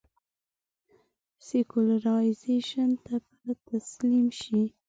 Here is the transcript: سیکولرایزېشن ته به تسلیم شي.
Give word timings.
سیکولرایزېشن 1.47 2.89
ته 3.05 3.15
به 3.43 3.53
تسلیم 3.67 4.27
شي. 4.41 4.59